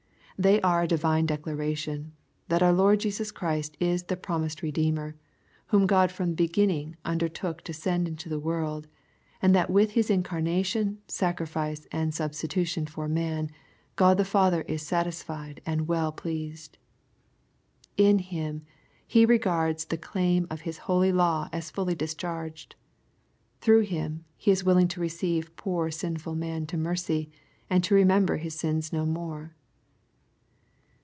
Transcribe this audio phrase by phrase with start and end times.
[0.43, 2.13] They are a divine declaration,
[2.47, 5.13] that our Lord Jesus Christ is the promised Bedeemer,
[5.67, 8.87] whom God from the beginning undertook to send into the world,
[9.39, 13.51] and that with His incarnation, sacrifice, and sub stitution for man,
[13.99, 16.79] Gh>d the Father is satisfied and well pleased.
[17.95, 18.63] In Him,
[19.05, 22.73] He regards the claim of His holy law as fully discharged.
[23.59, 27.29] Through Him, He is willing to receive poor sinful man to mercy,
[27.69, 29.53] and to remember his sins no more.